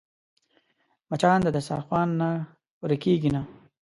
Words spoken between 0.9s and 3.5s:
مچان د دسترخوان نه ورکېږي نه